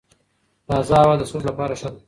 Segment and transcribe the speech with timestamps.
[0.67, 1.99] تازه هوا د سږو لپاره ښه ده.